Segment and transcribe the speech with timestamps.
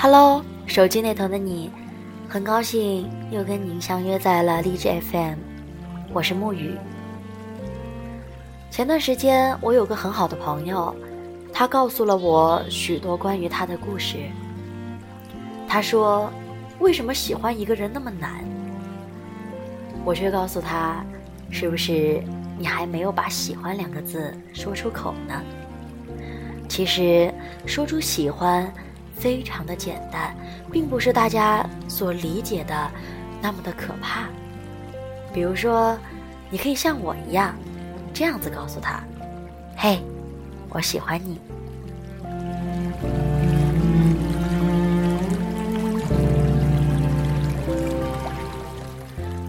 [0.00, 1.72] Hello，手机那头的你，
[2.28, 5.34] 很高兴又跟您相约在了荔枝 FM，
[6.12, 6.76] 我是木雨。
[8.70, 10.94] 前段时间我有个很好的朋友，
[11.52, 14.18] 他告诉了我许多关于他的故事。
[15.66, 16.30] 他说
[16.78, 18.44] ：“为什么喜欢一个人那么难？”
[20.06, 21.04] 我却告诉他
[21.50, 22.22] ：“是不是
[22.56, 25.42] 你还没有把喜欢两个字说出口呢？”
[26.70, 27.34] 其实
[27.66, 28.72] 说出喜欢。
[29.18, 30.34] 非常的简单，
[30.70, 32.90] 并不是大家所理解的
[33.42, 34.28] 那么的可怕。
[35.32, 35.98] 比如说，
[36.50, 37.54] 你可以像我一样，
[38.14, 39.02] 这样子告诉他
[39.76, 40.00] ：“嘿，
[40.70, 41.38] 我喜欢你。”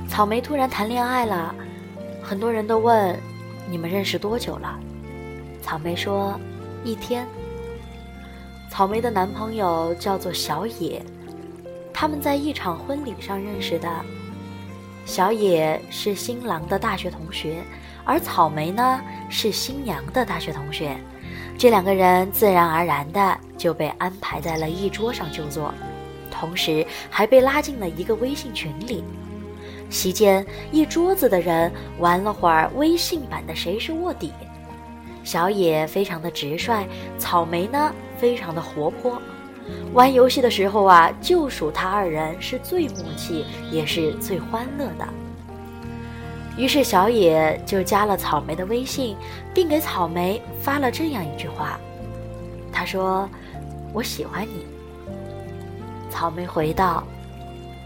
[0.10, 1.56] 草莓突然谈恋爱了，
[2.22, 3.18] 很多人都问
[3.72, 4.78] ：“你们认识多久了？”
[5.64, 6.38] 草莓说
[6.84, 7.26] ：“一天。”
[8.70, 11.04] 草莓的男朋友叫做小野，
[11.92, 13.90] 他们在一场婚礼上认识的。
[15.06, 17.64] 小野是新郎的大学同学，
[18.06, 20.96] 而草莓呢是新娘的大学同学。
[21.58, 25.74] 这两个人自然而然的就被安排在了一桌上就坐，
[26.30, 29.04] 同时还被拉进了一个微信群里。
[29.90, 34.32] 席间，一桌子的人玩了会儿微信版的“谁是卧底”。
[35.26, 37.92] 小野非常的直率，草莓呢？
[38.20, 39.22] 非常的活泼，
[39.94, 45.08] 玩游戏的时候啊，就属他二人是最默契，也是最欢乐的。
[46.58, 49.16] 于是小野就加了草莓的微信，
[49.54, 51.80] 并给草莓发了这样一句话
[52.70, 53.30] ：“他说，
[53.94, 54.66] 我喜欢你。”
[56.12, 57.04] 草莓回道：“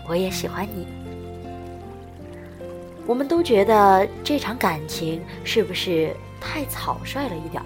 [0.10, 0.88] 我也喜欢你。”
[3.06, 7.66] 我们都觉得这场感情是不是太草率了一点儿？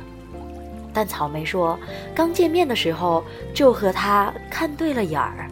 [0.98, 1.80] 但草莓说，
[2.16, 5.48] 刚见面的时候就和他看对了眼儿，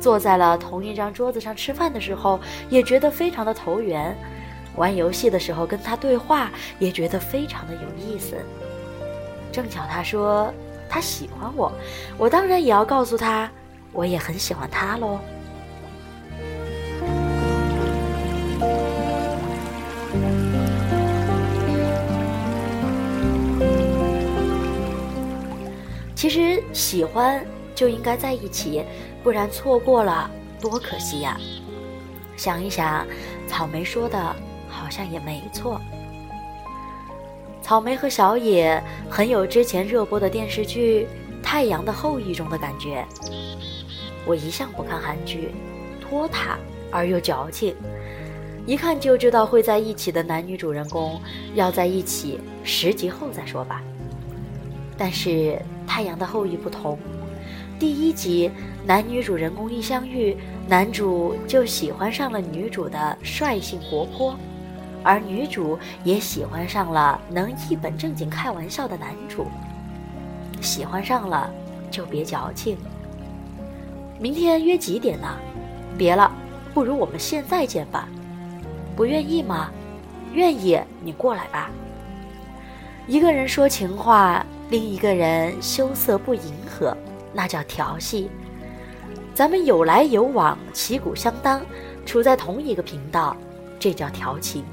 [0.00, 4.16] 坐在了同一张桌子上吃饭的时候也觉得非常的投缘，
[4.76, 8.36] 玩游戏的时候跟他对话也觉得非常的有意思。
[9.52, 10.50] 正巧他说
[10.88, 11.70] 他喜欢我，
[12.16, 13.50] 我当然也要告诉他，
[13.92, 15.20] 我也很喜欢他喽。
[26.24, 28.82] 其实喜欢就应该在一起，
[29.22, 31.38] 不然错过了多可惜呀！
[32.34, 33.06] 想一想，
[33.46, 34.18] 草莓说的
[34.66, 35.78] 好像也没错。
[37.60, 41.06] 草莓和小野很有之前热播的电视剧
[41.44, 43.04] 《太阳的后裔》中的感觉。
[44.24, 45.50] 我一向不看韩剧，
[46.00, 46.56] 拖沓
[46.90, 47.76] 而又矫情，
[48.64, 51.20] 一看就知道会在一起的男女主人公
[51.54, 53.82] 要在一起十集后再说吧。
[54.96, 55.28] 但是
[55.94, 56.98] 《太阳的后裔》不同，
[57.78, 58.50] 第一集
[58.84, 64.36] 男女主人公一相遇，男主就喜欢上了女主的率性活泼，
[65.04, 69.46] 而女主也喜欢上了能一本正经开玩笑的男主。
[70.60, 71.48] 喜欢上了
[71.92, 72.76] 就别矫情。
[74.18, 75.28] 明天约几点呢？
[75.96, 76.28] 别了，
[76.74, 78.08] 不如我们现在见吧。
[78.96, 79.70] 不愿意吗？
[80.32, 81.70] 愿意，你过来吧。
[83.06, 84.44] 一个人说情话。
[84.74, 86.96] 另一个人羞涩不迎合，
[87.32, 88.28] 那叫调戏。
[89.32, 91.64] 咱们有来有往，旗鼓相当，
[92.04, 93.36] 处在同一个频道，
[93.78, 94.64] 这叫调情。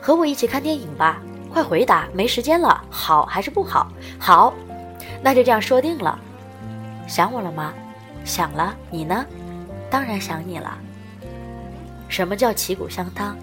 [0.00, 1.20] 和我一起看电影吧，
[1.52, 3.90] 快回答，没时间了，好还是不好？
[4.16, 4.54] 好，
[5.20, 6.16] 那就这样说定了。
[7.08, 7.74] 想我了吗？
[8.24, 8.72] 想了。
[8.90, 9.26] 你呢？
[9.90, 10.78] 当然想你了。
[12.08, 13.36] 什么叫旗鼓相当？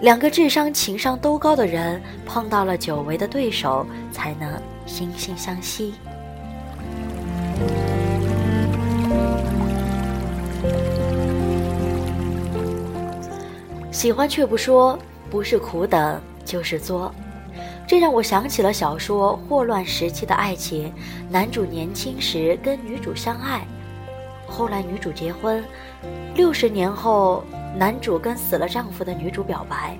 [0.00, 4.50] 两个智商、情商都高的人碰到了久违的对手，才能
[4.86, 5.94] 惺惺相惜。
[13.92, 14.98] 喜欢却不说，
[15.28, 17.14] 不是苦等就是作，
[17.86, 20.88] 这让我想起了小说《霍乱时期的爱情》，
[21.28, 23.60] 男主年轻时跟女主相爱，
[24.50, 25.64] 后来女主结婚，
[26.34, 27.42] 六十年后。
[27.78, 29.96] 男主跟死了丈夫的女主表白，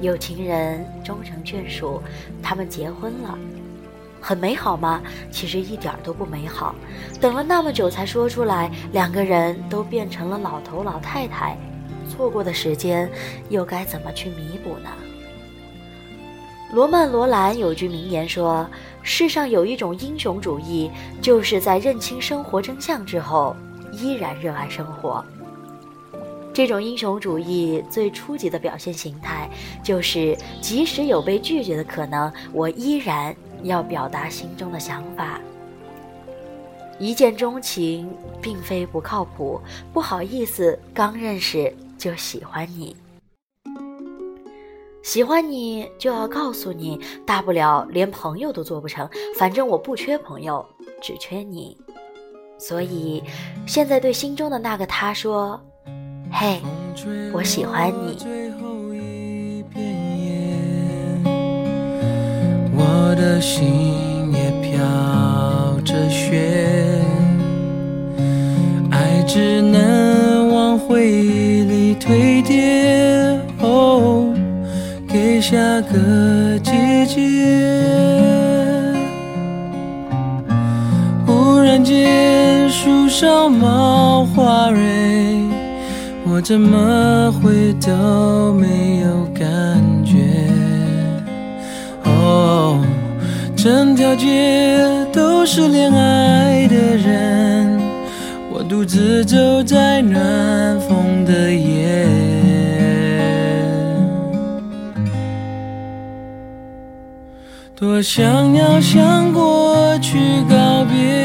[0.00, 2.02] 有情人终成眷属，
[2.42, 3.38] 他们结婚了，
[4.22, 5.02] 很美好吗？
[5.30, 6.74] 其实一点都不美好。
[7.20, 11.58] 等了那么久才说出来，两个人都变成了老头老太太，
[12.08, 13.08] 错过的时间
[13.50, 14.88] 又该怎么去弥补呢？
[16.72, 18.66] 罗曼·罗兰有句名言说
[19.04, 20.90] ：“世上有一种英雄主义，
[21.20, 23.54] 就是在认清生活真相之后。”
[23.94, 25.24] 依然热爱生活。
[26.52, 29.50] 这种英雄主义最初级的表现形态，
[29.82, 35.40] 就是即使有被拒绝的可能，我依然要表达心中的想法。
[36.96, 38.08] 一见钟情
[38.40, 39.60] 并非不靠谱，
[39.92, 42.96] 不好意思，刚认识就喜欢你。
[45.02, 50.64] 喜欢你就要告诉你，大不了连朋友都做不成，反正我不缺朋友，
[51.02, 51.76] 只缺你。
[52.66, 53.22] 所以，
[53.66, 55.60] 现在对心中的那个他说
[56.32, 56.62] ：“嘿，
[57.30, 58.16] 我喜欢你。”
[62.74, 64.80] 我的心也飘
[65.84, 66.63] 着雪，
[83.64, 84.78] 冒花蕊，
[86.26, 90.18] 我怎么会都没有感觉？
[92.04, 92.78] 哦，
[93.56, 97.80] 整条街都是恋爱的人，
[98.52, 102.06] 我独自走在暖风的夜。
[107.74, 110.18] 多想要向过去
[110.48, 111.23] 告别，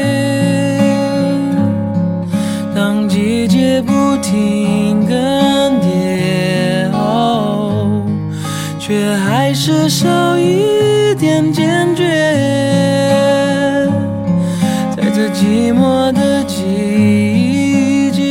[4.30, 6.88] 停更迭，
[8.78, 12.04] 却还是少一点坚决。
[14.94, 18.22] 在这寂寞的季节，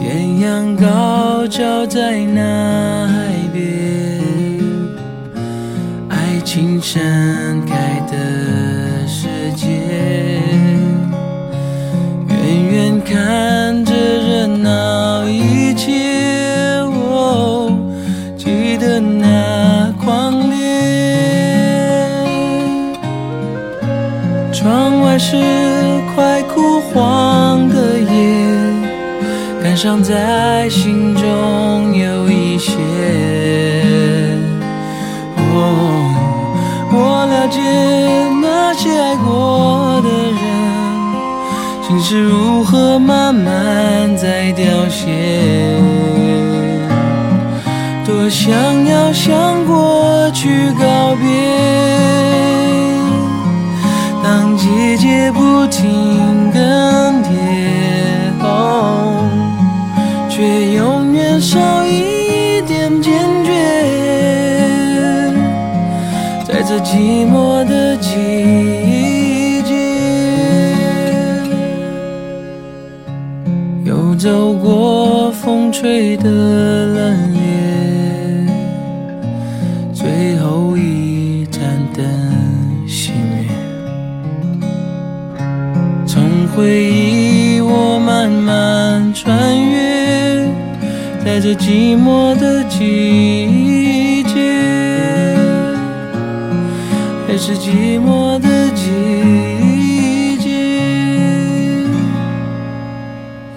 [0.00, 3.64] 艳阳高照在那海边。
[6.10, 7.00] 爱情盛
[7.64, 8.14] 开的
[19.00, 20.56] 那狂烈。
[24.52, 25.36] 窗外是
[26.14, 28.06] 快枯黄的叶，
[29.62, 32.72] 感伤在心中有一些，
[35.36, 36.12] 哦。
[36.88, 37.60] 我了解
[38.40, 40.40] 那些爱过的人，
[41.82, 45.04] 心是如何慢慢在凋谢。
[48.26, 51.28] 我想要向过去告别，
[54.20, 57.30] 当季节不停更迭，
[58.40, 59.14] 哦，
[60.28, 63.12] 却永远少一点坚
[63.44, 63.52] 决。
[66.48, 69.72] 在这寂寞的季节，
[73.84, 77.35] 又走过风吹的冷
[86.56, 90.48] 回忆我慢慢穿越，
[91.22, 94.56] 在这寂寞的季节。
[97.28, 100.48] 还是寂寞的季节，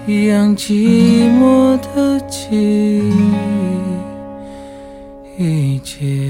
[0.05, 3.01] 一样寂寞的季
[5.81, 6.29] 节。